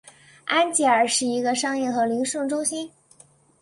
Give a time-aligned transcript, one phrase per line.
[0.45, 2.89] 安吉尔是一个商业和零售中心。